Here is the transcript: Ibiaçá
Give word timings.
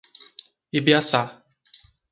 Ibiaçá 0.77 1.21